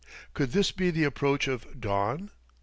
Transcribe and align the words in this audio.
Could 0.33 0.51
this 0.51 0.71
be 0.71 0.89
the 0.89 1.03
approach 1.03 1.47
of 1.47 1.79
dawn? 1.79 2.31